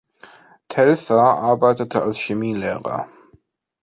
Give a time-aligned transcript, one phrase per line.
[0.67, 3.07] Telfer arbeitete als Chemielehrer.